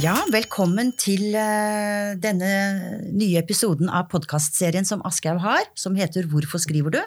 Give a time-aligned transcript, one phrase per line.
[0.00, 2.50] Ja, velkommen til eh, denne
[3.12, 7.00] nye episoden av podkastserien som Aschehoug har, som heter Hvorfor skriver du?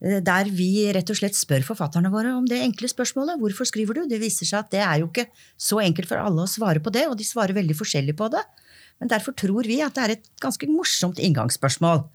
[0.00, 3.36] Eh, Der vi rett og slett spør forfatterne våre om det enkle spørsmålet.
[3.42, 4.06] Hvorfor skriver du?
[4.08, 5.26] Det viser seg at det er jo ikke
[5.60, 8.46] så enkelt for alle å svare på det, og de svarer veldig forskjellig på det.
[9.02, 12.06] Men derfor tror vi at det er et ganske morsomt inngangsspørsmål.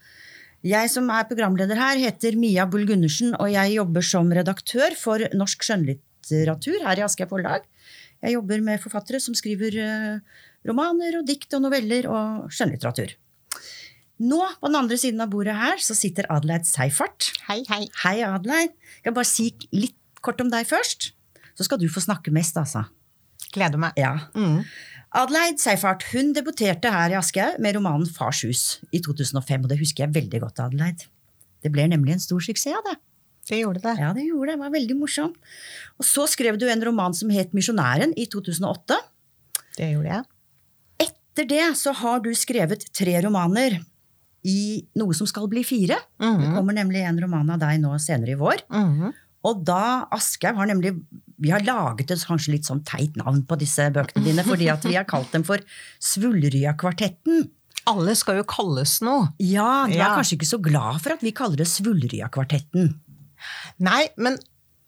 [0.65, 5.29] Jeg som er programleder her, heter Mia Bull Gundersen, og jeg jobber som redaktør for
[5.37, 7.69] norsk skjønnlitteratur her i Aschehoug forlag.
[8.23, 13.17] Jeg jobber med forfattere som skriver eh, romaner og dikt og noveller og skjønnlitteratur.
[14.23, 17.33] Nå, på den andre siden av bordet her, så sitter Adelaide Seifert.
[17.49, 17.83] Hei, hei.
[18.05, 18.77] Hei, Adelaide.
[19.01, 21.11] Jeg kan bare si litt kort om deg først.
[21.57, 22.85] Så skal du få snakke mest, altså.
[23.53, 23.97] Gleder meg.
[23.99, 24.13] Ja.
[24.37, 24.61] Mm.
[25.19, 28.63] Adelaide Seifert hun debuterte her i Aschehoug med romanen Fars hus
[28.95, 29.65] i 2005.
[29.65, 31.09] Og det husker jeg veldig godt, Adelaide.
[31.63, 32.95] Det ble nemlig en stor suksess av det.
[33.49, 33.95] Det gjorde det.
[33.99, 34.55] Ja, det gjorde det.
[34.55, 35.35] Det var veldig morsomt.
[35.99, 38.95] Og så skrev du en roman som het Misjonæren i 2008.
[39.77, 40.23] Det gjorde jeg.
[41.09, 43.79] Etter det så har du skrevet tre romaner
[44.45, 45.95] i noe som skal bli fire.
[46.19, 46.55] Det Mhm.
[46.55, 48.61] kommer nemlig en roman av deg nå senere i vår.
[48.69, 49.13] Mhm.
[49.45, 51.03] Og da Aschehoug har nemlig
[51.39, 54.83] Vi har laget et kanskje litt sånn teit navn på disse bøkene dine, fordi at
[54.85, 55.57] vi har kalt dem for
[55.99, 57.49] Svulrya-kvartetten.
[57.89, 59.33] Alle skal jo kalles noe.
[59.39, 60.15] Ja, du er Ja.
[60.15, 62.93] kanskje ikke så glad for at vi kaller det Svulrya-kvartetten.
[63.83, 64.39] Nei, men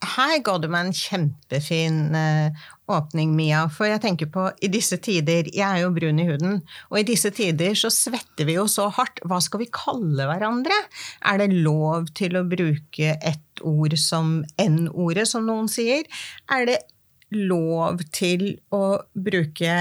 [0.04, 3.64] her ga du meg en kjempefin eh, åpning, Mia.
[3.72, 6.60] For jeg tenker på i disse tider Jeg er jo brun i huden.
[6.90, 9.22] Og i disse tider så svetter vi jo så hardt.
[9.26, 10.76] Hva skal vi kalle hverandre?
[11.24, 16.04] Er det lov til å bruke ett ord som N-ordet, som noen sier?
[16.52, 16.80] Er det
[17.34, 19.76] lov til å bruke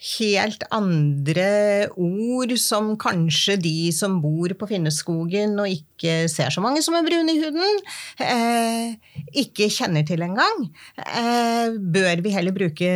[0.00, 6.80] helt andre ord som kanskje de som bor på Finneskogen og ikke ser så mange
[6.84, 7.82] som er brune i huden,
[8.24, 8.96] eh,
[9.44, 10.66] ikke kjenner til engang.
[11.04, 12.90] Eh, bør vi heller bruke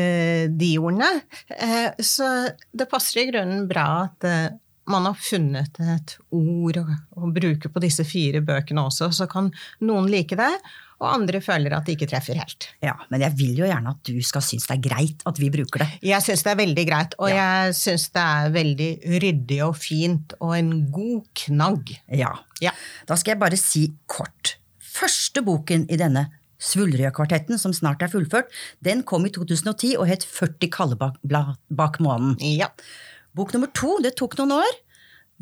[0.49, 1.11] de ordene?
[1.53, 2.31] Eh, så
[2.73, 4.53] det passer i grunnen bra at eh,
[4.91, 6.84] man har funnet et ord å,
[7.21, 9.50] å bruke på disse fire bøkene også, så kan
[9.84, 10.50] noen like det,
[11.03, 12.69] og andre føler at det ikke treffer helt.
[12.84, 15.50] Ja, Men jeg vil jo gjerne at du skal synes det er greit at vi
[15.53, 15.89] bruker det.
[16.06, 18.91] Jeg syns det er veldig greit, og jeg syns det er veldig
[19.25, 21.97] ryddig og fint, og en god knagg.
[22.12, 22.33] Ja.
[22.65, 22.72] Ja.
[23.09, 24.56] Da skal jeg bare si kort.
[24.95, 26.28] Første boken i denne
[26.65, 28.53] Svulrya-kvartetten, som snart er fullført,
[28.84, 31.19] den kom i 2010 og het 40 kalde bak,
[31.69, 32.39] bak månen.
[32.41, 32.71] Ja.
[33.34, 34.78] Bok nummer to, det tok noen år.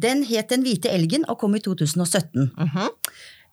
[0.01, 2.51] Den het Den hvite elgen og kom i 2017.
[2.57, 2.89] Mm -hmm.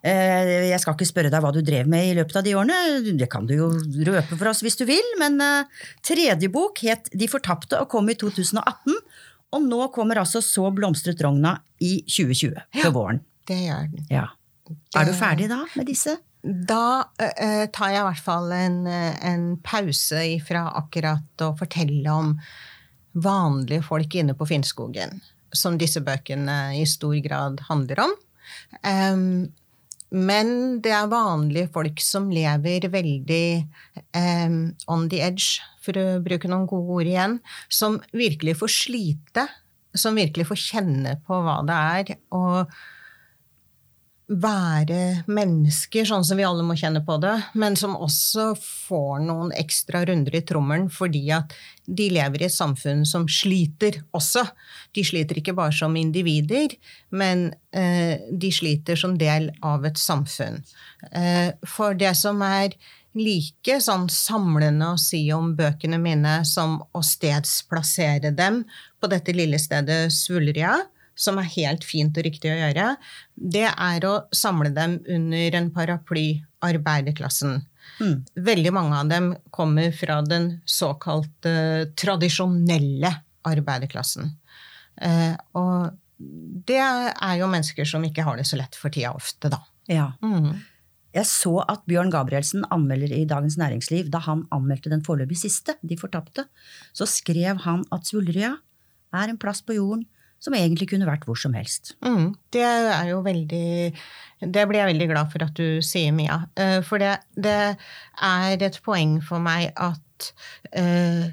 [0.04, 3.28] Jeg skal ikke spørre deg hva du drev med i løpet av de årene, det
[3.30, 3.68] kan du jo
[4.08, 5.66] røpe for oss hvis du vil, men eh,
[6.02, 8.96] tredje bok het De fortapte og kom i 2018,
[9.52, 13.20] og nå kommer altså Så blomstret rogna i 2020, på våren.
[13.44, 14.08] Det gjør den.
[14.10, 14.30] Ja.
[14.96, 16.16] Er du ferdig da med disse?
[16.44, 22.38] Da uh, tar jeg i hvert fall en, en pause ifra akkurat å fortelle om
[23.24, 25.20] vanlige folk inne på Finnskogen,
[25.56, 28.14] som disse bøkene i stor grad handler om.
[28.84, 29.24] Um,
[30.10, 33.46] men det er vanlige folk som lever veldig
[34.18, 37.36] um, on the edge, for å bruke noen gode ord igjen,
[37.70, 39.46] som virkelig får slite,
[39.98, 42.66] som virkelig får kjenne på hva det er å
[44.30, 49.50] være mennesker, sånn som vi alle må kjenne på det, men som også får noen
[49.58, 51.56] ekstra runder i trommelen fordi at
[51.90, 54.44] de lever i et samfunn som sliter også.
[54.94, 56.76] De sliter ikke bare som individer,
[57.10, 60.62] men eh, de sliter som del av et samfunn.
[61.10, 62.78] Eh, for det som er
[63.18, 68.62] like sånn samlende å si om bøkene mine som å stedsplassere dem
[69.02, 70.78] på dette lille stedet Svulrya,
[71.20, 72.94] som er helt fint og riktig å gjøre,
[73.36, 76.28] det er å samle dem under en paraply
[76.66, 77.60] arbeiderklassen.
[78.00, 78.16] Mm.
[78.48, 83.12] Veldig mange av dem kommer fra den såkalte tradisjonelle
[83.50, 84.32] arbeiderklassen.
[85.00, 85.98] Uh, og
[86.68, 89.62] det er jo mennesker som ikke har det så lett for tida ofte, da.
[89.90, 90.12] Ja.
[90.24, 90.60] Mm.
[91.16, 95.80] Jeg så at Bjørn Gabrielsen anmelder i Dagens Næringsliv, da han anmeldte den foreløpig siste,
[95.82, 96.46] De fortapte,
[96.94, 98.58] så skrev han at Svulrya
[99.16, 100.06] er en plass på jorden
[100.40, 101.94] som egentlig kunne vært hvor som helst.
[102.06, 103.92] Mm, det er jo veldig
[104.40, 106.46] Det blir jeg veldig glad for at du sier, Mia.
[106.56, 107.76] Eh, For det, det
[108.24, 110.30] er et poeng for meg at
[110.80, 111.28] uh,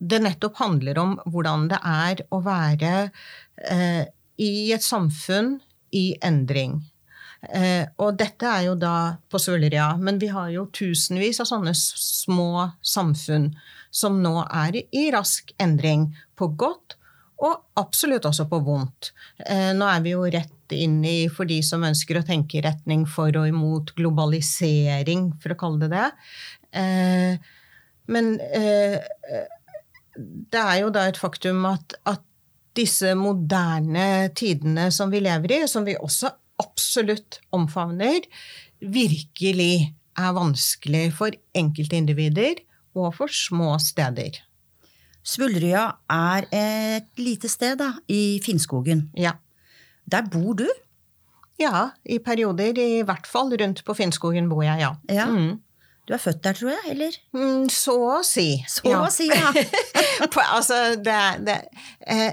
[0.00, 4.04] det nettopp handler om hvordan det er å være uh,
[4.40, 5.58] i et samfunn
[5.92, 6.78] i endring.
[7.44, 11.76] Uh, og dette er jo da på Svulrya, men vi har jo tusenvis av sånne
[11.76, 13.50] små samfunn
[13.92, 16.96] som nå er i rask endring, på godt
[17.40, 19.12] og absolutt også på vondt.
[19.46, 22.64] Eh, nå er vi jo rett inn i, for de som ønsker å tenke i
[22.64, 26.08] retning for og imot globalisering, for å kalle det det.
[26.80, 27.54] Eh,
[28.10, 28.98] men eh,
[30.20, 32.22] det er jo da et faktum at, at
[32.76, 38.26] disse moderne tidene som vi lever i, som vi også absolutt omfavner,
[38.80, 39.90] virkelig
[40.20, 42.60] er vanskelig for enkeltindivider
[42.98, 44.42] og for små steder.
[45.26, 49.08] Svuldrya er et lite sted da, i Finnskogen.
[49.18, 49.36] Ja.
[50.10, 50.66] Der bor du?
[51.60, 54.94] ja, i perioder, i hvert fall rundt på Finnskogen bor jeg, ja.
[55.12, 55.26] Ja.
[55.30, 55.58] Mm.
[56.08, 56.94] Du er født der, tror jeg?
[56.94, 57.16] eller?
[57.36, 58.48] Mm, så å si.
[58.68, 59.02] Så ja.
[59.04, 59.52] å si, ja.
[60.56, 61.58] altså, det, det
[62.06, 62.32] eh,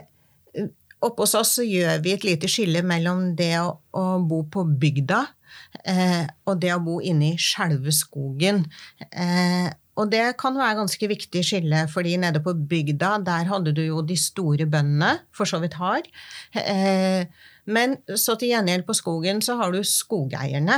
[1.06, 4.64] Oppe hos oss så gjør vi et lite skille mellom det å, å bo på
[4.82, 5.20] bygda
[5.86, 8.64] eh, og det å bo inne i selve skogen.
[9.12, 13.82] Eh, og det kan være ganske viktig skille, fordi nede på bygda der hadde du
[13.82, 16.06] jo de store bøndene, for så vidt har.
[16.54, 17.26] Eh,
[17.66, 20.78] men så til gjengjeld på skogen så har du skogeierne.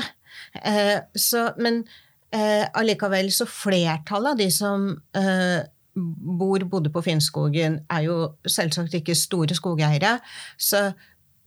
[0.64, 1.84] Eh, så, men
[2.32, 4.88] eh, allikevel så flertallet av de som
[6.40, 8.18] bor bodde på Finnskogen, er jo
[8.48, 10.20] selvsagt ikke store skogeiere.
[10.56, 10.92] Så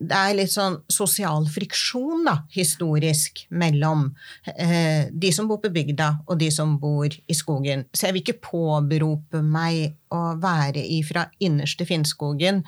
[0.02, 4.08] det er litt sånn sosial friksjon, da, historisk, mellom
[4.50, 7.86] eh, de som bor på bygda, og de som bor i skogen.
[7.94, 12.64] Så jeg vil ikke påberope meg å være ifra innerste Finnskogen.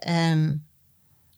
[0.00, 0.48] Eh,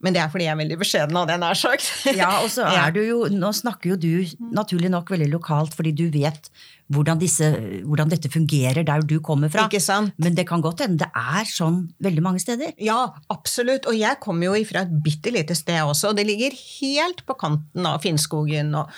[0.01, 1.89] men det er fordi jeg er veldig beskjeden, av det, nær sagt.
[2.17, 5.93] Ja, og så er du jo, Nå snakker jo du naturlig nok veldig lokalt, fordi
[5.97, 6.49] du vet
[6.91, 7.49] hvordan, disse,
[7.87, 9.69] hvordan dette fungerer der du kommer fra.
[9.71, 10.15] Ikke sant?
[10.19, 12.75] Men det kan godt hende det er sånn veldig mange steder.
[12.83, 12.99] Ja,
[13.33, 13.87] absolutt.
[13.91, 16.11] Og jeg kommer jo ifra et bitte lite sted også.
[16.11, 18.75] og Det ligger helt på kanten av Finnskogen.
[18.81, 18.91] Og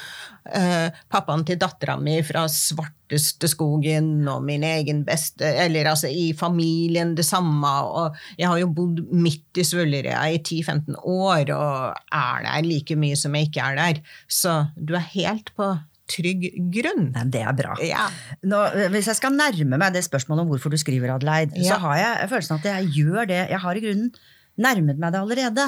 [0.56, 6.32] eh, pappaen til dattera mi fra svarteste skogen, og min egen beste Eller altså i
[6.32, 7.76] familien det samme.
[7.92, 12.96] Og jeg har jo bodd midt i Svullerøya i 10-15 år, og er der like
[12.96, 14.04] mye som jeg ikke er der.
[14.28, 15.74] Så du er helt på
[16.12, 16.44] trygg
[16.75, 17.09] grunn.
[17.14, 17.75] Men det er bra.
[17.85, 18.05] Ja.
[18.44, 18.61] Nå,
[18.94, 21.75] hvis jeg skal nærme meg det spørsmålet om hvorfor du skriver, Adeleid, Ja.
[21.75, 23.41] så har jeg følelsen at jeg gjør det.
[23.50, 24.12] Jeg har i grunnen
[24.61, 25.67] nærmet meg det allerede.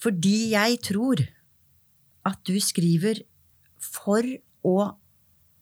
[0.00, 1.22] Fordi jeg tror
[2.26, 3.20] at du skriver
[3.84, 4.24] for
[4.64, 4.76] å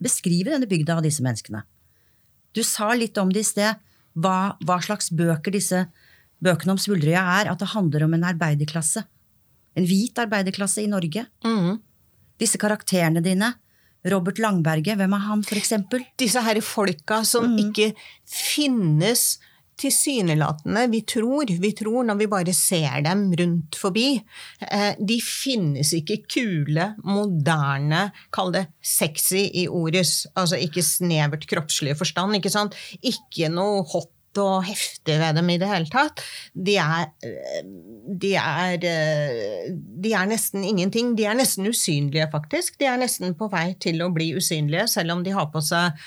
[0.02, 1.64] beskrive denne bygda og disse menneskene.
[2.54, 3.78] Du sa litt om det i sted,
[4.18, 5.86] hva, hva slags bøker disse
[6.42, 7.50] bøkene om Svuldrøya er.
[7.52, 9.04] At det handler om en arbeiderklasse.
[9.78, 11.24] En hvit arbeiderklasse i Norge.
[11.46, 11.78] Mm.
[12.42, 13.52] Disse karakterene dine.
[14.10, 16.04] Robert Langberget, hvem er han, for eksempel?
[16.18, 17.58] disse her folka som Mm.
[17.70, 17.94] ikke
[18.26, 19.38] finnes
[19.82, 20.84] tilsynelatende.
[20.92, 24.22] Vi tror, vi tror når vi bare ser dem rundt forbi.
[24.70, 31.96] Eh, de finnes ikke kule, moderne, kall det sexy i ordets, altså ikke snevert kroppslige
[31.98, 32.74] forstand, ikke sant?
[33.02, 34.10] Ikke noe hot
[34.40, 36.22] og heftig ved dem i det hele tatt.
[36.54, 37.10] De er,
[38.22, 41.14] de er De er nesten ingenting.
[41.18, 42.78] De er nesten usynlige, faktisk.
[42.80, 45.98] De er nesten på vei til å bli usynlige, selv om de har på seg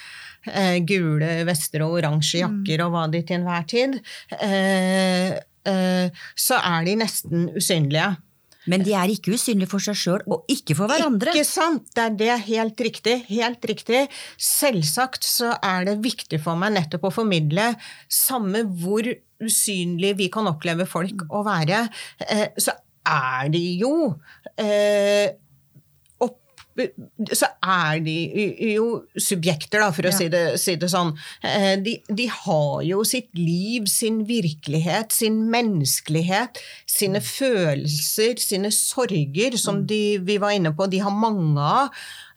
[0.51, 3.97] eh, gule vester og oransje jakker og hva de til enhver tid.
[4.39, 5.33] Eh,
[5.69, 8.15] eh, så er de nesten usynlige.
[8.71, 11.35] Men de er ikke usynlige for seg sjøl, og ikke for hverandre.
[11.35, 11.87] Ikke sant?
[11.95, 12.31] Det er det.
[12.47, 13.17] Helt riktig.
[13.29, 14.05] Helt riktig.
[14.41, 17.71] Selvsagt så er det viktig for meg nettopp å formidle,
[18.11, 19.07] samme hvor
[19.45, 21.85] usynlig vi kan oppleve folk å være,
[22.25, 22.73] eh, så
[23.05, 23.95] er de jo
[24.57, 25.35] eh,
[27.31, 28.15] så er de
[28.75, 30.17] jo subjekter, da, for å Ja.
[30.17, 31.13] si, det, si det sånn.
[31.43, 39.57] Eh, De, de har jo sitt liv, sin virkelighet, sin menneskelighet, sine følelser, sine sorger,
[39.57, 41.89] som de, vi var inne på, de har mange av.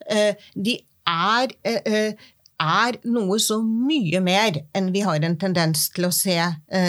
[0.08, 2.12] Eh, De er eh,
[2.60, 6.34] er noe så mye mer enn vi har en tendens til å se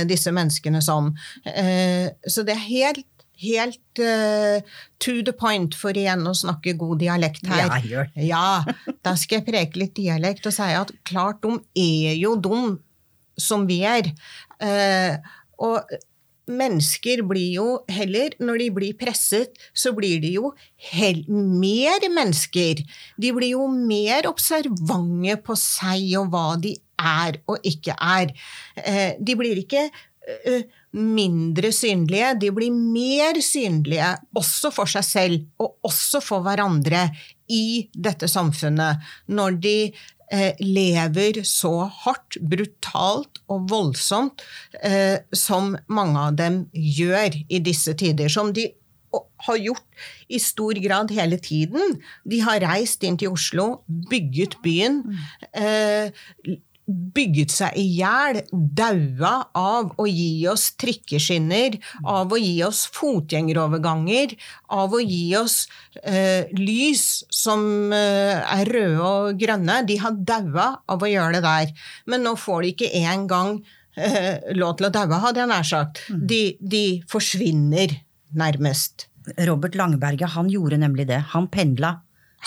[0.09, 1.11] disse menneskene som.
[1.45, 3.05] Så det er helt,
[3.41, 4.59] helt uh,
[5.03, 7.65] to the point, for igjen å snakke god dialekt her.
[7.65, 8.27] Ja, gjør det.
[8.27, 12.77] Ja, da skal jeg preke litt dialekt og si at klart, de er jo dum
[13.39, 14.11] som vi er.
[14.59, 15.17] Uh,
[15.59, 15.99] og
[16.49, 20.53] mennesker blir jo heller, når de blir presset, så blir de jo
[21.29, 22.81] mer mennesker.
[23.21, 28.33] De blir jo mer observante på seg og hva de er og ikke er.
[28.81, 30.65] Uh, de blir ikke eh,
[30.95, 37.07] mindre synlige, de blir mer synlige også for seg selv og også for hverandre
[37.49, 39.75] i dette samfunnet, når de
[40.31, 44.43] eh, lever så hardt, brutalt og voldsomt
[44.81, 48.29] eh, som mange av dem gjør i disse tider.
[48.29, 48.69] Som de
[49.45, 51.97] har gjort i stor grad hele tiden.
[52.29, 55.01] De har reist inn til Oslo, bygget byen.
[55.53, 56.13] Eh,
[56.89, 61.77] bygget seg i hjel, daua av å gi oss trikkeskinner,
[62.07, 64.33] av å gi oss fotgjengeroverganger,
[64.73, 65.61] av å gi oss
[66.01, 69.81] eh, lys som eh, er røde og grønne.
[69.87, 71.73] De har daua av å gjøre det der.
[72.09, 73.59] Men nå får de ikke engang
[73.95, 76.03] eh, lov til å daue, hadde jeg nær sagt.
[76.09, 77.99] De, de forsvinner,
[78.37, 79.07] nærmest.
[79.45, 81.21] Robert Langberget han gjorde nemlig det.
[81.35, 81.99] Han pendla.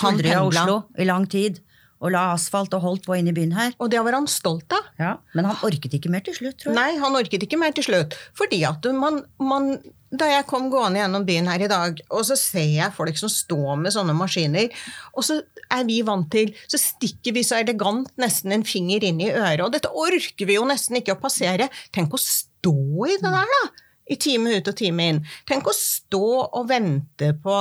[0.02, 0.42] Han pendla.
[0.46, 1.60] Oslo i lang tid.
[2.02, 3.74] Og la asfalt og holdt på inne i byen her.
[3.78, 4.88] Og det var han stolt av.
[4.98, 6.78] Ja, Men han orket ikke mer til slutt, tror jeg.
[6.78, 8.16] Nei, han orket ikke mer til slutt.
[8.38, 9.76] Fordi at man, man
[10.12, 13.30] Da jeg kom gående gjennom byen her i dag, og så ser jeg folk som
[13.32, 14.68] står med sånne maskiner,
[15.16, 15.38] og så
[15.72, 19.62] er vi vant til Så stikker vi så elegant nesten en finger inn i øret,
[19.64, 21.70] og dette orker vi jo nesten ikke å passere.
[21.96, 22.76] Tenk å stå
[23.08, 23.62] i det der, da!
[24.10, 25.20] I time ut og time inn.
[25.48, 27.58] Tenk å stå og vente på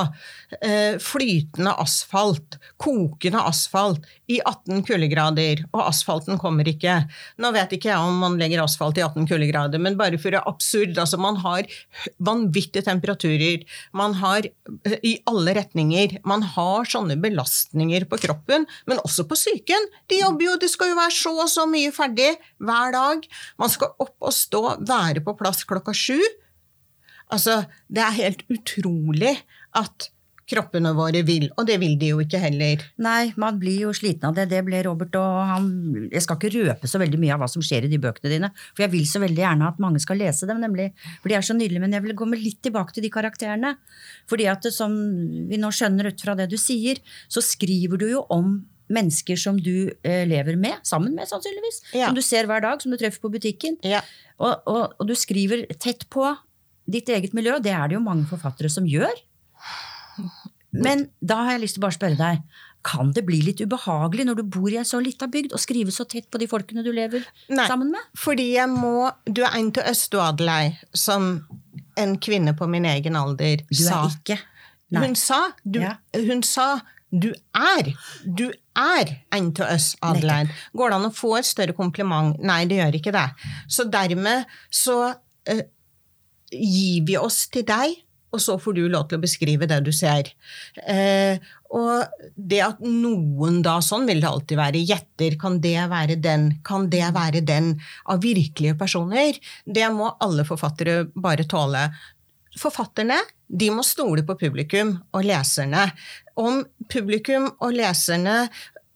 [0.60, 7.02] eh, flytende asfalt, kokende asfalt, i 18 kuldegrader, og asfalten kommer ikke.
[7.42, 10.44] Nå vet ikke jeg om man legger asfalt i 18 kuldegrader, men bare for det
[10.48, 10.96] absurd.
[10.96, 11.68] Altså, man har
[12.24, 13.66] vanvittige temperaturer.
[13.98, 16.18] Man har eh, i alle retninger.
[16.28, 19.90] Man har sånne belastninger på kroppen, men også på psyken.
[20.12, 23.28] De jobber jo, det skal jo være så og så mye ferdig hver dag.
[23.62, 26.20] Man skal opp og stå, være på plass klokka sju.
[27.32, 27.62] Altså,
[27.92, 29.38] det er helt utrolig
[29.78, 30.12] at
[30.52, 32.82] kroppene våre vil, og det vil de jo ikke heller.
[33.02, 34.50] Nei, man blir jo sliten av det.
[34.52, 35.70] Det ble Robert, og han
[36.12, 38.52] Jeg skal ikke røpe så veldig mye av hva som skjer i de bøkene dine,
[38.74, 40.90] for jeg vil så veldig gjerne at mange skal lese dem, nemlig.
[41.22, 41.84] For de er så nydelige.
[41.86, 43.76] Men jeg vil komme litt tilbake til de karakterene.
[44.30, 44.92] Fordi at det, som
[45.48, 47.00] vi nå skjønner ut fra det du sier,
[47.32, 48.60] så skriver du jo om
[48.92, 51.80] mennesker som du eh, lever med, sammen med sannsynligvis.
[51.96, 52.10] Ja.
[52.10, 53.80] Som du ser hver dag, som du treffer på butikken.
[53.88, 54.04] Ja.
[54.42, 56.28] Og, og, og du skriver tett på
[56.94, 59.14] ditt eget miljø, det er det jo mange forfattere som gjør.
[60.72, 62.44] Men da har jeg lyst til å bare spørre deg,
[62.88, 65.94] kan det bli litt ubehagelig når du bor i ei så lita bygd, og skrive
[65.94, 67.22] så tett på de folkene du lever
[67.54, 67.68] Nei.
[67.70, 68.08] sammen med?
[68.18, 71.28] Fordi jeg må Du er en til øst, du, Adelei, som
[72.00, 74.06] en kvinne på min egen alder Du sa.
[74.08, 74.40] er ikke
[74.92, 75.04] Nei.
[75.06, 75.94] Hun sa du, Ja.
[76.16, 76.82] hun sa
[77.14, 77.92] du er.
[78.26, 80.50] Du er en til oss, Adelheid.
[80.76, 82.40] Går det an å få et større kompliment?
[82.44, 83.24] Nei, det gjør ikke det.
[83.72, 85.62] Så dermed så eh,
[86.52, 87.98] gir vi oss til deg,
[88.32, 90.30] og så får du lov til å beskrive det du ser.
[90.88, 91.42] Eh,
[91.76, 96.48] og det at noen da, sånn vil det alltid være, gjetter, kan det være den,
[96.68, 97.74] kan det være den,
[98.12, 101.90] av virkelige personer, det må alle forfattere bare tåle.
[102.60, 103.20] Forfatterne
[103.52, 105.90] de må stole på publikum og leserne.
[106.40, 108.46] Om publikum og leserne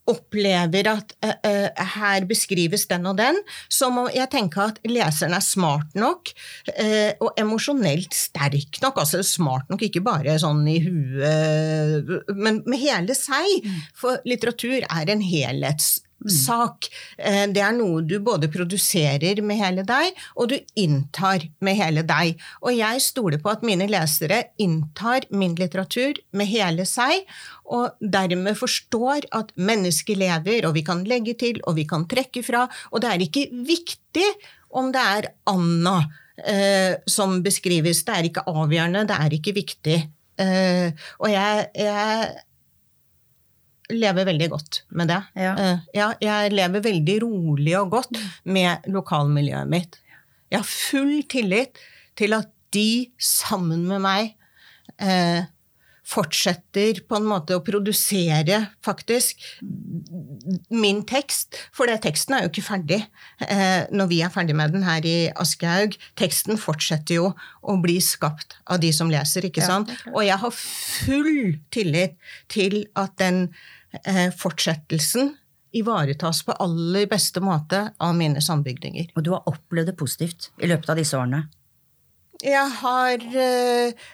[0.10, 3.40] opplever at uh, uh, her beskrives den og den,
[3.72, 6.32] så må jeg tenke at leseren er smart nok
[6.70, 9.02] uh, og emosjonelt sterk nok.
[9.02, 13.70] Altså smart nok, ikke bare sånn i huet, men med hele seg.
[13.98, 16.04] For litteratur er en helhetssak.
[17.18, 22.04] Eh, Det er noe du både produserer med hele deg, og du inntar med hele
[22.04, 22.40] deg.
[22.62, 27.26] Og jeg stoler på at mine lesere inntar min litteratur med hele seg,
[27.66, 32.44] og dermed forstår at mennesker lever, og vi kan legge til, og vi kan trekke
[32.46, 32.68] fra.
[32.92, 34.28] Og det er ikke viktig
[34.76, 36.00] om det er Anna
[36.44, 38.04] eh, som beskrives.
[38.06, 40.00] Det er ikke avgjørende, det er ikke viktig.
[40.42, 40.92] Eh,
[41.22, 42.28] og jeg, jeg
[43.94, 45.22] lever veldig godt med det.
[45.38, 45.54] Ja.
[45.60, 50.00] Eh, ja, jeg lever veldig rolig og godt med lokalmiljøet mitt.
[50.52, 51.82] Jeg har full tillit
[52.18, 54.34] til at de sammen med meg
[55.02, 55.46] eh,
[56.06, 59.42] fortsetter på en måte å produsere faktisk
[60.70, 61.58] min tekst.
[61.76, 63.00] For det, teksten er jo ikke ferdig
[63.42, 65.98] eh, når vi er ferdig med den her i Aschehoug.
[66.20, 67.32] Teksten fortsetter jo
[67.66, 69.92] å bli skapt av de som leser, ikke sant?
[70.14, 72.20] Og jeg har full tillit
[72.54, 73.48] til at den
[74.40, 75.34] fortsettelsen
[75.76, 79.10] ivaretas på aller beste måte av mine sambygdinger.
[79.16, 81.42] Og du har opplevd det positivt i løpet av disse årene.
[82.44, 84.08] Jeg har eh,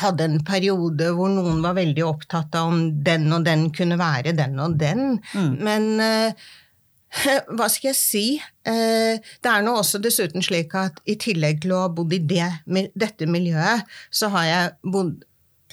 [0.00, 4.34] hadde en periode hvor noen var veldig opptatt av om den og den kunne være
[4.36, 5.18] den og den.
[5.36, 6.48] Men eh,
[7.16, 8.24] hva skal jeg si?
[8.66, 12.20] Eh, det er nå også dessuten slik at i tillegg til å ha bodd i
[12.28, 12.50] det,
[12.98, 15.16] dette miljøet, så har jeg bodd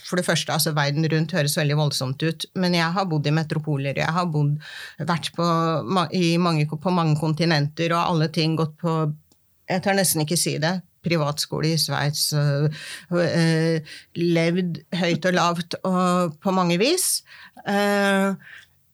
[0.04, 3.34] for det første, altså Verden rundt høres veldig voldsomt ut, men jeg har bodd i
[3.36, 4.00] metropoler.
[4.00, 4.58] Jeg har bodd,
[5.00, 5.46] vært på,
[5.88, 8.98] mange, på mange kontinenter, og alle ting gått på
[9.70, 10.74] Jeg tør nesten ikke si det.
[11.04, 12.34] Privatskole i Sveits.
[12.36, 12.68] øh,
[13.12, 17.24] øh, levd høyt og lavt og på mange vis.
[17.68, 18.36] Eh,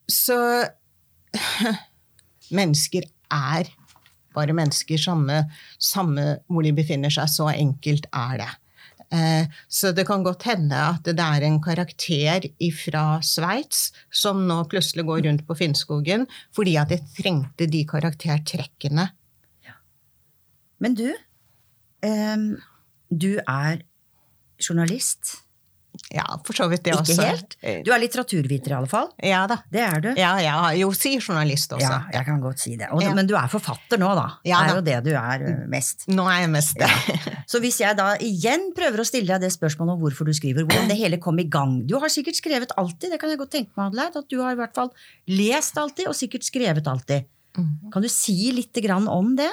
[0.06, 0.38] så
[2.58, 3.70] mennesker er
[4.34, 5.44] bare mennesker, samme,
[5.78, 7.30] samme hvor de befinner seg.
[7.30, 8.50] Så enkelt er det.
[9.10, 12.46] Eh, så det kan godt hende at det er en karakter
[12.78, 19.08] fra Sveits som nå plutselig går rundt på Finnskogen fordi at jeg trengte de karaktertrekkene.
[20.80, 21.10] Men du,
[22.06, 22.54] um,
[23.10, 23.82] du er
[24.62, 25.40] journalist.
[26.14, 27.24] Ja, for så vidt det Ikke også.
[27.26, 27.56] helt?
[27.86, 29.08] Du er litteraturviter i alle fall.
[29.22, 29.56] Ja da.
[29.70, 30.08] Det er du.
[30.18, 31.86] Ja, ja, jo, si journalist også.
[31.86, 32.88] Ja, jeg kan godt si det.
[32.90, 33.12] Og, Ja.
[33.14, 34.26] Men du er forfatter nå, da.
[34.46, 36.06] Ja, det er jo det du er mest.
[36.08, 36.90] Nå er jeg mest det.
[37.50, 40.66] Så hvis jeg da igjen prøver å stille deg det spørsmålet om hvorfor du skriver,
[40.66, 43.50] hvordan det hele kom i gang Du har sikkert skrevet alltid, det kan jeg godt
[43.54, 44.22] tenke meg, Adelaide.
[44.24, 44.90] At du har i hvert fall
[45.30, 47.26] lest alltid, og sikkert skrevet alltid.
[47.58, 47.90] Mhm.
[47.92, 49.50] Kan du si litt grann om det?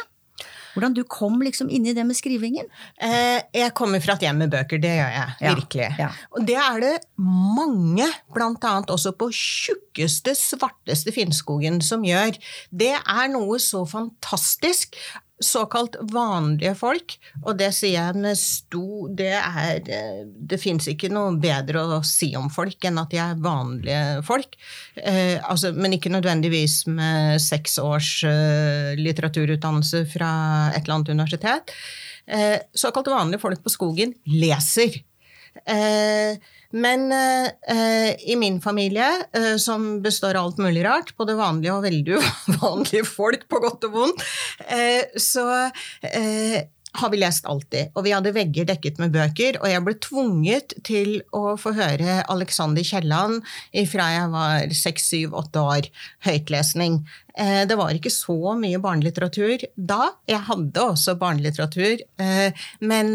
[0.77, 2.69] Hvordan du kom liksom inn i det med skrivingen?
[3.01, 5.35] Eh, Jeg kommer fra et hjem med bøker, det gjør jeg.
[5.41, 5.87] Ja, Virkelig.
[5.97, 6.09] ja.
[6.37, 12.37] Og det er det mange, blant annet også på tjukkeste, svarteste Finnskogen, som gjør.
[12.69, 14.93] Det er noe så fantastisk.
[15.43, 17.13] Såkalt vanlige folk,
[17.43, 21.99] og det sier jeg med sto Det er eh, Det fins ikke noe bedre å
[22.01, 24.57] si om folk enn at de er vanlige folk.
[24.97, 30.31] Eh, altså, men ikke nødvendigvis med seks års eh, litteraturutdannelse fra
[30.71, 31.75] et eller annet universitet.
[32.25, 35.03] Eh, såkalt vanlige folk på skogen leser.
[35.65, 36.41] Eh,
[36.71, 41.75] men eh, eh, i min familie, eh, som består av alt mulig rart, både vanlige
[41.75, 42.17] og veldig
[42.57, 44.25] uvanlige folk, på godt og vondt,
[44.67, 45.45] eh, så
[46.03, 46.65] eh,
[46.97, 47.91] har vi lest alltid.
[47.93, 52.23] Og vi hadde vegger dekket med bøker, og jeg ble tvunget til å få høre
[52.33, 53.43] Alexander Kielland
[53.91, 55.89] fra jeg var seks, syv, åtte år.
[56.25, 57.03] Høytlesning.
[57.37, 60.07] Eh, Det var ikke så mye barnelitteratur da.
[60.27, 62.01] Jeg hadde også barnelitteratur,
[62.81, 63.13] men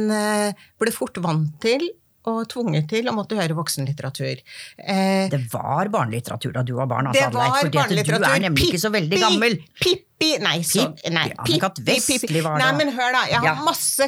[0.78, 1.88] ble fort vant til
[2.30, 4.42] og tvunget til å måtte høre voksenlitteratur.
[4.78, 8.80] Eh, Det var barnelitteratur da du var barn, altså, Adelaide, fordi du er nemlig ikke
[8.84, 9.56] så veldig gammel.
[9.80, 11.80] Pippi Nei, så, Pippi, nei Anne-Kat.
[11.82, 12.64] Vestli var det.
[12.64, 13.22] Nei, men hør, da.
[13.26, 14.06] Jeg har masse,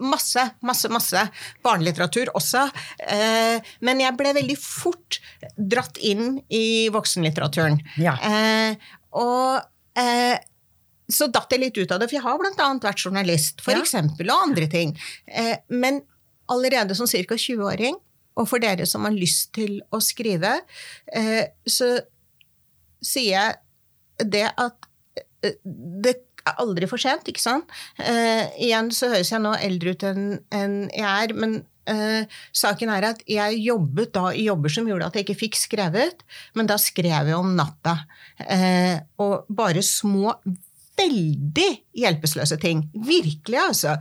[0.00, 1.24] masse, masse, masse
[1.62, 2.62] barnelitteratur også.
[3.04, 5.20] Eh, men jeg ble veldig fort
[5.56, 7.76] dratt inn i voksenlitteraturen.
[8.00, 8.16] Ja.
[8.24, 8.76] Eh,
[9.20, 9.60] og
[10.00, 10.38] eh,
[11.10, 13.82] så datt jeg litt ut av det, for jeg har annet vært journalist, for Ja.
[13.82, 14.96] eksempel, og andre ting.
[15.26, 16.00] Eh, men
[16.50, 17.36] allerede som ca.
[17.36, 17.98] 20-åring,
[18.38, 20.60] og for dere som har lyst til å skrive,
[21.16, 21.92] eh, så
[23.00, 24.88] sier jeg det at
[25.42, 26.14] eh, det
[26.46, 27.68] er aldri for sent, ikke sant?
[28.00, 31.62] Eh, igjen så høres jeg nå eldre ut enn jeg er, men
[32.54, 36.20] saken er at jeg jobbet da i jobber som gjorde at jeg ikke fikk skrevet,
[36.54, 37.96] men da skrev jeg om natta.
[39.18, 40.36] Og bare små,
[41.00, 42.84] veldig hjelpeløse ting.
[42.94, 43.96] Virkelig, altså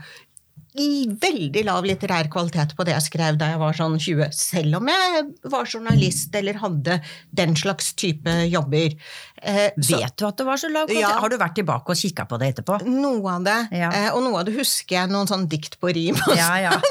[1.22, 4.88] veldig lav litterær kvalitet på det jeg skrev da jeg var sånn 20, selv om
[4.92, 7.00] jeg var journalist eller hadde
[7.36, 8.96] den slags type jobber.
[9.42, 11.04] Eh, så Vet du at det var så lav kvalitet?
[11.06, 11.20] Ja.
[11.24, 12.80] Har du vært tilbake og kikka på det etterpå?
[12.90, 13.90] noe av det, Ja.
[13.92, 16.20] eh, og noe av det husker jeg, noen sånn dikt på rim.
[16.38, 16.76] Ja, ja.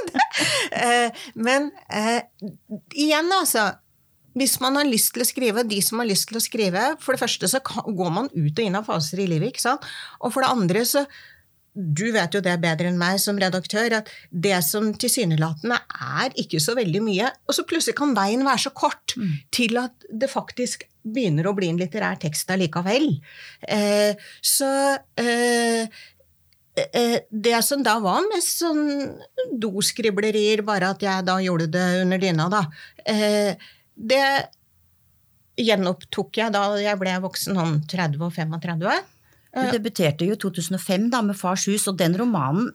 [0.78, 2.20] Eh, Men eh,
[2.94, 3.70] igjen, altså.
[4.38, 7.16] Hvis man har lyst til å skrive, de som har lyst til å skrive For
[7.16, 9.86] det første så går man ut og inn av faser i livet, ikke sant?
[10.20, 11.02] Og for det andre så
[11.78, 16.58] Du vet jo det bedre enn meg som redaktør, at det som tilsynelatende er ikke
[16.62, 19.14] så veldig mye, og så plutselig kan veien være så kort
[19.54, 23.12] til at det faktisk begynner å bli en litterær tekst allikevel.
[23.62, 24.70] Eh, så
[25.22, 25.86] eh,
[26.82, 28.82] eh, det som da var mest sånn
[29.62, 32.64] doskriblerier, bare at jeg da gjorde det under dyna, da,
[33.06, 34.24] eh, det
[35.58, 38.98] gjenopptok jeg da jeg ble voksen, sånn 30 og 35.
[39.54, 42.68] Du debuterte jo i 2005 da med Fars hus, og den romanen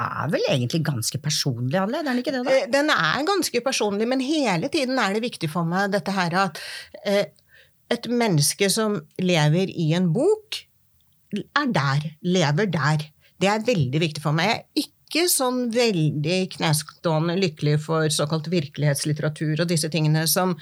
[0.00, 2.00] er vel egentlig ganske personlig, Adle?
[2.00, 2.54] Er den ikke det, da?
[2.54, 6.36] Eh, Den er ganske personlig, men hele tiden er det viktig for meg dette her
[6.46, 6.60] at
[7.04, 7.26] eh,
[7.90, 10.62] et menneske som lever i en bok,
[11.34, 12.06] er der.
[12.22, 13.04] Lever der.
[13.40, 14.64] Det er veldig viktig for meg.
[14.74, 20.54] Jeg er ikke sånn veldig knestående lykkelig for såkalt virkelighetslitteratur og disse tingene som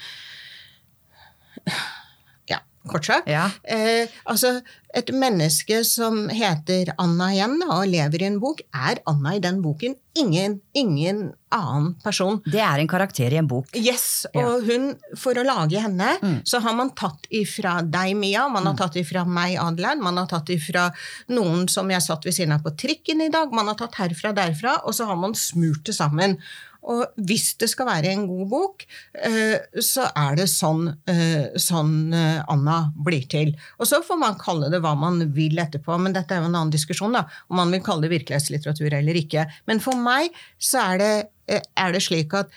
[2.89, 3.29] kort sagt.
[3.31, 3.47] Ja.
[3.65, 4.61] Eh, altså,
[4.97, 9.61] et menneske som heter Anna igjen, og lever i en bok, er Anna i den
[9.63, 11.19] boken ingen, ingen
[11.55, 12.41] annen person.
[12.49, 13.69] Det er en karakter i en bok.
[13.77, 14.57] Yes, Ja.
[14.59, 16.41] hun, for å lage henne, Mm.
[16.45, 20.27] så har man tatt ifra deg, Mia, man har tatt ifra meg, Adeline, man har
[20.27, 20.89] tatt ifra
[21.29, 24.33] noen som jeg satt ved siden av på trikken i dag, man har tatt herfra
[24.35, 26.39] derfra, og så har man smurt det sammen.
[26.87, 28.85] Og hvis det skal være en god bok,
[29.19, 33.51] eh, så er det sånn, eh, sånn eh, Anna blir til.
[33.79, 36.55] Og så får man kalle det hva man vil etterpå, men dette er jo en
[36.55, 39.49] annen diskusjon, da, om man vil kalle det virkelighetslitteratur eller ikke.
[39.67, 40.31] Men for meg
[40.63, 41.13] så er det,
[41.49, 42.55] er det slik at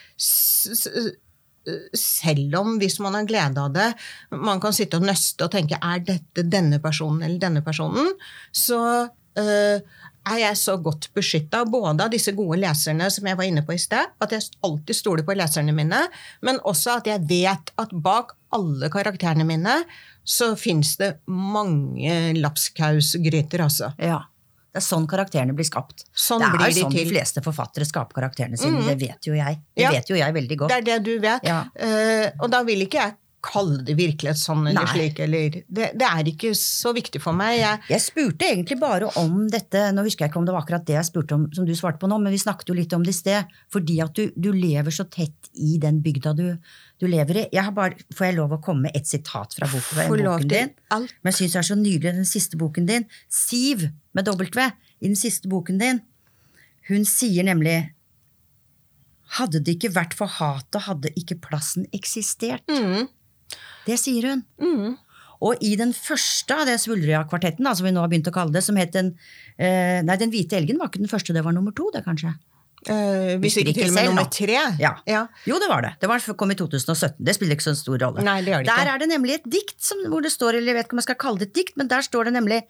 [1.97, 3.89] selv om hvis man har glede av det,
[4.33, 8.13] man kan sitte og nøste og tenke er dette denne personen eller denne personen,
[8.51, 8.79] så
[10.29, 13.73] er jeg så godt beskytta, både av disse gode leserne som jeg var inne på
[13.73, 16.03] i sted, at jeg alltid stoler på leserne mine,
[16.45, 19.79] men også at jeg vet at bak alle karakterene mine
[20.27, 23.93] så fins det mange lapskausgryter, altså.
[23.97, 24.19] Ja.
[24.71, 26.05] Det er sånn karakterene blir skapt.
[26.15, 27.09] Sånn det er blir de sånn de til.
[27.11, 28.85] fleste forfattere skaper karakterene sine.
[28.87, 29.57] Det vet jo jeg.
[29.75, 29.91] Det Ja.
[29.91, 30.69] vet jo jeg veldig godt.
[30.69, 31.43] Det er det du vet.
[31.43, 31.65] Ja.
[31.75, 34.91] Uh, og da vil ikke jeg kalle det virkelig sånn eller Nei.
[34.93, 37.57] slik, eller det, det er ikke så viktig for meg.
[37.59, 40.85] Jeg, Jeg spurte egentlig bare om dette, nå husker jeg ikke om det var akkurat
[40.87, 43.05] det jeg spurte om som du svarte på nå, men vi snakket jo litt om
[43.05, 43.55] det i sted.
[43.73, 46.45] Fordi at du, du lever så tett i den bygda du,
[47.01, 47.47] du lever i.
[47.55, 50.51] Jeg har bare, får jeg lov å komme med et sitat fra boken, fra boken
[50.51, 50.75] din?
[50.93, 51.15] alt.
[51.21, 53.09] Men jeg syns det er så nydelig, den siste boken din.
[53.31, 54.69] Siv med W
[55.01, 56.03] i den siste boken din.
[56.91, 57.79] Hun sier nemlig
[59.37, 62.65] Hadde det ikke vært for hatet, hadde ikke plassen eksistert.
[62.67, 63.05] Mm,
[63.87, 64.45] Det sier hun.
[64.61, 64.99] mm.
[65.41, 68.61] Og i den første av det Svulria-kvartetten, som vi nå har begynt å kalle det,
[68.61, 69.15] som het den
[69.57, 72.35] eh, Nei, Den hvite elgen var ikke den første, det var nummer to, det, kanskje?
[72.89, 74.59] Eh, hvis ikke ikke til og med nummer tre.
[74.81, 74.93] Ja.
[75.09, 75.25] Ja.
[75.49, 75.95] Jo, det var det.
[76.01, 77.17] Det var, kom i 2017.
[77.25, 78.25] Det spiller ikke så stor rolle.
[78.25, 78.93] Nei, det gjør det der ikke.
[78.93, 81.09] er det nemlig et dikt som, hvor det står, eller jeg vet ikke om jeg
[81.09, 82.61] skal kalle det et dikt, men der står det nemlig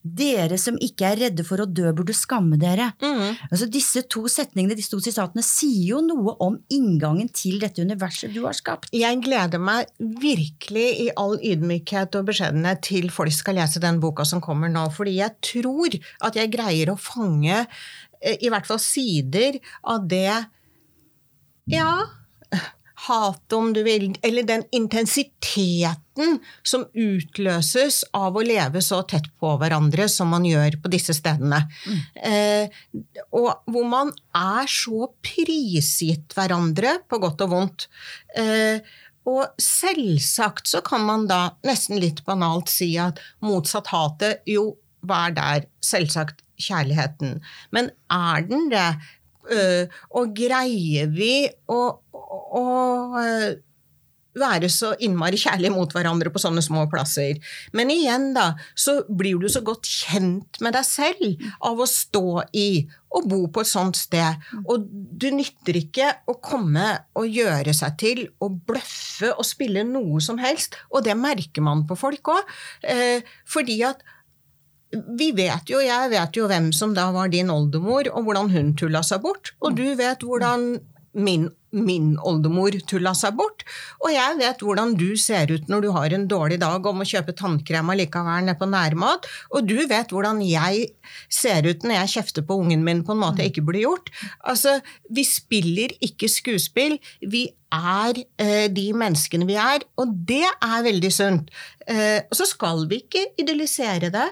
[0.00, 2.86] Dere som ikke er redde for å dø, burde skamme dere.
[3.04, 3.36] Mm.
[3.50, 8.32] Altså Disse to setningene, disse to sitatene, sier jo noe om inngangen til dette universet
[8.32, 8.88] du har skapt.
[8.96, 14.24] Jeg gleder meg virkelig i all ydmykhet og beskjedenhet til folk skal lese den boka
[14.24, 18.80] som kommer nå, fordi jeg tror at jeg greier å fange eh, i hvert fall
[18.80, 20.32] sider av det
[21.70, 21.92] Ja,
[23.06, 29.54] hatet om du vil, eller den intensiteten som utløses av å leve så tett på
[29.60, 31.62] hverandre som man gjør på disse stedene.
[32.14, 32.68] Eh,
[33.36, 37.88] og hvor man er så prisgitt hverandre, på godt og vondt.
[38.36, 38.84] Eh,
[39.30, 44.74] og selvsagt så kan man da nesten litt banalt si at motsatt hatet, jo,
[45.06, 45.66] hva er der?
[45.84, 47.38] Selvsagt kjærligheten.
[47.72, 48.88] Men er den det?
[49.50, 51.34] Eh, og greier vi
[51.70, 51.80] å,
[52.14, 52.64] å,
[53.20, 53.50] eh,
[54.38, 57.40] være så innmari kjærlige mot hverandre på sånne små plasser.
[57.76, 62.44] Men igjen, da, så blir du så godt kjent med deg selv av å stå
[62.54, 62.68] i
[63.10, 64.38] og bo på et sånt sted.
[64.70, 70.22] Og du nytter ikke å komme og gjøre seg til og bløffe og spille noe
[70.22, 70.78] som helst.
[70.94, 72.56] Og det merker man på folk òg.
[72.86, 74.06] Eh, fordi at
[74.90, 78.72] vi vet jo, jeg vet jo hvem som da var din oldemor, og hvordan hun
[78.78, 79.52] tulla seg bort.
[79.62, 80.80] Og du vet hvordan
[81.18, 83.64] min, min oldemor tulla seg bort.
[84.02, 87.06] Og jeg vet hvordan du ser ut når du har en dårlig dag og må
[87.08, 89.26] kjøpe tannkrem allikevel nede på nærmat.
[89.54, 90.90] Og du vet hvordan jeg
[91.30, 94.12] ser ut når jeg kjefter på ungen min på en måte jeg ikke burde gjort.
[94.46, 94.78] Altså,
[95.10, 96.98] vi spiller ikke skuespill.
[97.22, 101.52] Vi er eh, de menneskene vi er, og det er veldig sunt.
[101.86, 104.26] Eh, og så skal vi ikke idealisere det.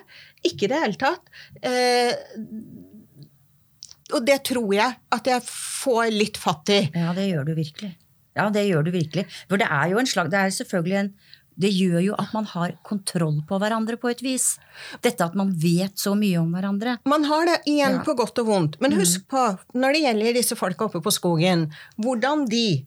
[0.46, 1.24] Ikke i det hele tatt.
[1.62, 2.12] Eh,
[4.14, 6.83] og det tror jeg at jeg får litt fatt i.
[6.96, 7.90] Ja, det gjør du virkelig.
[8.38, 9.27] Ja, det gjør du virkelig.
[9.51, 11.11] For det er jo en slag, det er selvfølgelig en
[11.59, 14.44] det gjør jo at man har kontroll på hverandre på et vis.
[15.03, 16.92] Dette at man vet så mye om hverandre.
[17.11, 18.03] Man har det igjen Ja.
[18.07, 18.77] på godt og vondt.
[18.81, 19.42] Men husk på,
[19.74, 21.64] når det gjelder disse folka oppe på skogen,
[21.98, 22.87] hvordan de,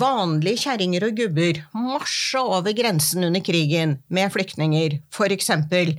[0.00, 4.98] vanlige kjerringer og gubber, marsja over grensen under krigen med flyktninger,
[5.34, 5.94] eksempel.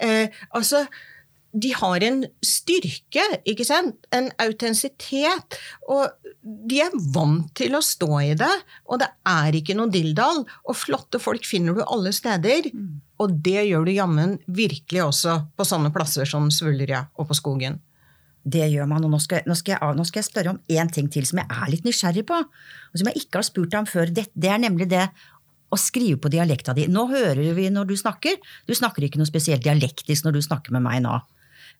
[0.00, 0.84] Eh, altså,
[1.52, 3.96] de har en styrke, ikke sant?
[4.14, 5.58] En autentisitet.
[5.88, 6.10] Og
[6.42, 8.52] de er vant til å stå i det,
[8.86, 10.44] og det er ikke noe dilldall.
[10.68, 12.70] Og flotte folk finner du alle steder.
[13.18, 17.80] Og det gjør du jammen virkelig også på sånne plasser som Svulria og på skogen.
[18.48, 20.90] Det gjør man, og nå skal, nå, skal jeg, nå skal jeg spørre om én
[20.94, 22.38] ting til som jeg er litt nysgjerrig på.
[22.38, 24.12] Og som jeg ikke har spurt deg om før.
[24.14, 25.04] Det, det er nemlig det
[25.68, 26.86] å skrive på dialekta di.
[26.88, 28.38] Nå hører vi når du snakker.
[28.68, 31.18] Du snakker ikke noe spesielt dialektisk når du snakker med meg nå.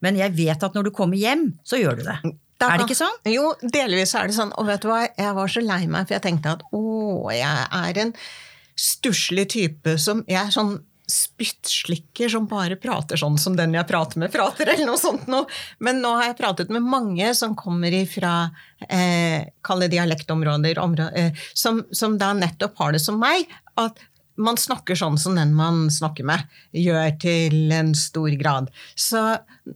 [0.04, 2.18] Men jeg vet at når du kommer hjem, så gjør du det.
[2.59, 3.16] Da- Er det ikke sånn?
[3.31, 4.52] Jo, delvis er det sånn.
[4.59, 6.83] Og vet du hva, jeg var så lei meg, for jeg tenkte at å,
[7.33, 8.12] jeg er en
[8.78, 10.76] stusslig type som Jeg er sånn
[11.09, 15.49] spyttslikker som bare prater sånn som den jeg prater med, prater, eller noe sånt noe.
[15.85, 18.51] Men nå har jeg pratet med mange som kommer ifra
[18.88, 23.49] eh, Kall dialektområder, områder, eh, som, som da nettopp har det som meg.
[23.79, 23.99] at
[24.38, 28.68] man snakker sånn som den man snakker med, gjør til en stor grad.
[28.94, 29.21] Så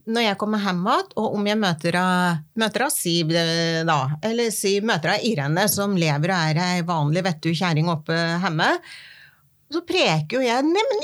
[0.06, 4.76] når jeg kommer hjem igjen, og om jeg møter av, Siv eh, da, eller si,
[4.84, 8.70] møter av Irene, som lever og er ei vanlig vettug kjerring oppe hjemme,
[9.72, 11.02] så preker jo jeg Neimen,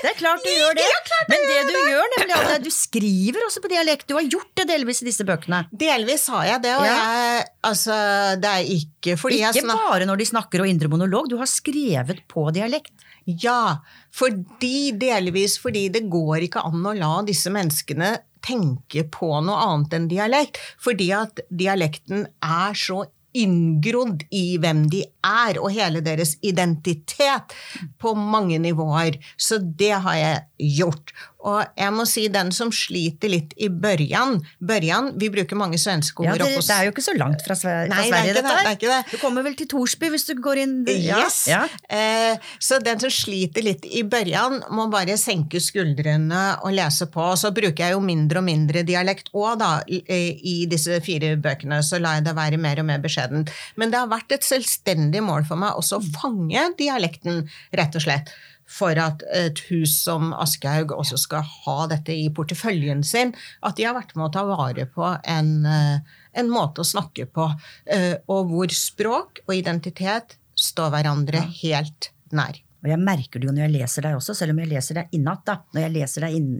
[0.00, 0.86] Det er klart du gjør det.
[1.28, 4.06] Men det du gjør, nemlig at du skriver også på dialekt.
[4.08, 5.64] Du har gjort det delvis i disse bøkene.
[5.76, 6.96] Delvis har jeg det, og Ja.
[6.96, 7.92] jeg Altså,
[8.40, 11.28] det er ikke fordi jeg Ikke bare når de snakker og indre monolog.
[11.28, 12.92] Du har skrevet på dialekt.
[13.28, 13.76] Ja,
[14.10, 19.92] fordi, delvis fordi det går ikke an å la disse menneskene tenke på noe annet
[19.98, 20.56] enn dialekt.
[20.80, 23.04] Fordi at dialekten er så
[23.36, 27.54] inngrodd i hvem de er, og hele deres identitet
[28.00, 29.20] på mange nivåer.
[29.38, 31.14] Så det har jeg gjort.
[31.40, 36.20] Og jeg må si den som sliter litt i børjan Børjan, Vi bruker mange svenske
[36.20, 36.28] ord.
[36.28, 38.30] Ja, det, det er jo ikke så langt fra, Sve- fra Nei, det er Sverige,
[38.30, 39.06] ikke det, dette det er.
[39.14, 41.38] Du kommer vel til Torsby hvis du går inn ja, Yes.
[41.48, 41.62] Ja.
[41.88, 47.24] Eh, så den som sliter litt i børjan, må bare senke skuldrene og lese på.
[47.32, 49.70] Og så bruker jeg jo mindre og mindre dialekt òg, da.
[49.88, 53.50] eh, I disse fire bøkene så lar jeg det være mer og mer beskjedent.
[53.80, 58.04] Men det har vært et selvstendig mål for meg også å fange dialekten, rett og
[58.04, 58.32] slett.
[58.70, 63.34] For at et hus som Aschehoug også skal ha dette i porteføljen sin.
[63.66, 65.98] At de har vært med å ta vare på en, eh,
[66.38, 67.50] en måte å snakke på.
[67.86, 72.60] eh, Og hvor språk og identitet står hverandre helt nær.
[72.80, 75.16] Og jeg merker det jo når jeg leser deg også, selv om jeg leser deg
[75.16, 75.44] innatt.
[75.46, 75.58] da.
[75.74, 76.50] Når jeg leser deg inn,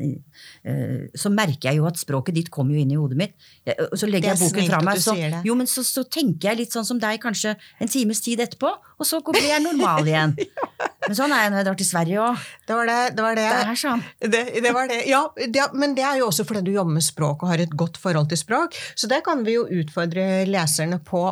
[0.65, 3.35] eh, så merker jeg jo at språket ditt kommer jo inn i hodet mitt.
[3.91, 6.63] Og så legger er jeg boken fra meg, så, jo, men så, så tenker jeg
[6.65, 10.37] litt sånn som deg kanskje en times tid etterpå, og så blir jeg normal igjen.
[11.07, 12.43] Men sånn er jeg når jeg drar til Sverige òg.
[12.69, 13.47] Det var det, det, var det.
[13.51, 14.03] Det sånn.
[14.21, 14.99] Det, det var det.
[15.09, 17.73] Ja, det, men det er jo også fordi du jobber med språk og har et
[17.83, 18.77] godt forhold til språk.
[18.95, 21.25] Så det kan vi jo utfordre leserne på.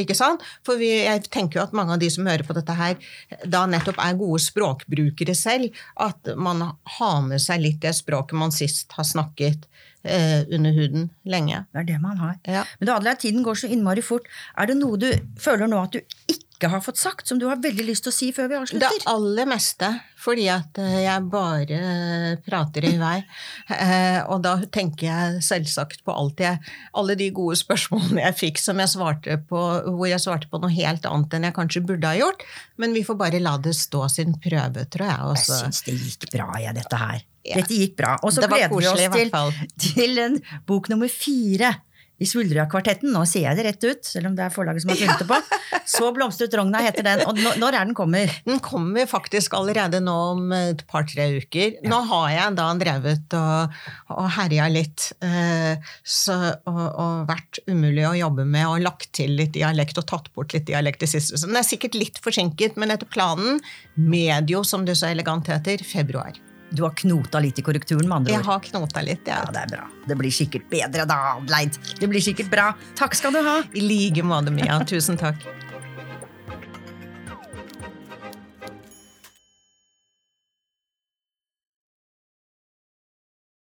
[0.00, 0.42] Ikke sant?
[0.66, 2.96] For vi, jeg tenker jo at mange av de som hører på dette her,
[3.46, 5.74] da nettopp er gode språkbrukere selv.
[6.00, 6.64] At man
[6.98, 9.68] har med seg litt det språket man sist har snakket
[10.02, 11.64] eh, under huden lenge.
[11.72, 12.38] Det er det man har.
[12.42, 12.64] Ja.
[12.78, 14.26] Men du, Adelaide, tiden går så innmari fort.
[14.58, 17.56] Er det noe du føler nå at du ikke har fått sagt, som du har
[17.60, 21.80] veldig lyst til å si før vi Det aller meste, fordi at eh, jeg bare
[22.46, 23.16] prater i vei.
[23.68, 26.58] Eh, Og da tenker jeg selvsagt på alt jeg
[26.94, 30.72] Alle de gode spørsmålene jeg fikk som jeg svarte på, hvor jeg svarte på noe
[30.72, 32.44] helt annet enn jeg kanskje burde ha gjort.
[32.78, 35.18] Men vi får bare la det stå sin prøve, tror jeg.
[35.18, 35.60] Jeg Også.
[35.64, 37.24] syns det gikk bra, jeg, dette her.
[37.44, 37.58] Ja.
[37.60, 38.14] Dette gikk bra.
[38.22, 41.74] Og så gleder vi oss til, til en bok nummer fire
[42.22, 43.10] i Svuldrøya-kvartetten.
[43.14, 45.28] Nå sier jeg det rett ut, selv om det er forlaget som har funnet det
[45.30, 45.60] på.
[45.94, 47.24] Så blomstret rogna heter den.
[47.28, 48.30] Og når, er den kommer?
[48.46, 51.80] Den kommer faktisk allerede nå om et par-tre uker.
[51.90, 53.76] Nå har jeg da drevet og,
[54.14, 56.38] og herja litt eh, så,
[56.70, 60.54] og, og vært umulig å jobbe med og lagt til litt dialekt og tatt bort
[60.56, 61.40] litt dialekt i siste.
[61.40, 63.60] Så den er sikkert litt forsinket, men etter planen
[63.94, 66.38] medio, som det så elegant heter, februar.
[66.74, 68.38] Du har knota litt i korrekturen, med andre ord.
[68.40, 69.50] Jeg har knota litt, Ja, ja.
[69.54, 69.84] det er bra.
[70.10, 71.78] Det blir sikkert bedre da, Adelaide.
[72.00, 72.72] Det blir sikkert bra.
[72.98, 73.60] Takk skal du ha.
[73.72, 74.80] I like måte, Mia.
[74.88, 75.38] Tusen takk.